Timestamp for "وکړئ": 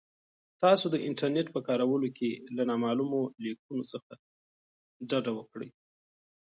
5.37-5.69